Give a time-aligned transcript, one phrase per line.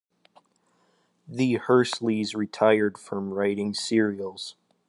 [1.27, 4.55] The Hursleys retired from writing serials.